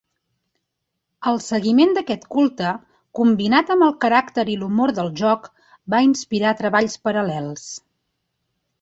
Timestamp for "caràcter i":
4.07-4.59